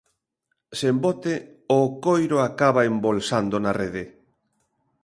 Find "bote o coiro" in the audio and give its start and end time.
1.03-2.37